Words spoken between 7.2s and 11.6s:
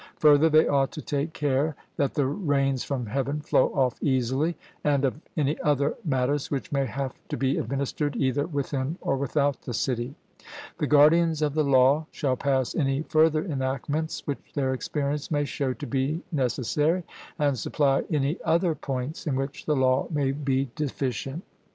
to be administered either within or without the city. The guardians of